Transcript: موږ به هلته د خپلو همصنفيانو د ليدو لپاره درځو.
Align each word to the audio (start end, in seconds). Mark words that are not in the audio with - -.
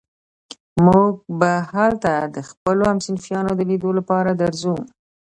موږ 0.85 1.11
به 1.39 1.51
هلته 1.73 2.13
د 2.35 2.37
خپلو 2.49 2.83
همصنفيانو 2.91 3.51
د 3.55 3.61
ليدو 3.69 3.89
لپاره 3.99 4.31
درځو. 4.41 4.75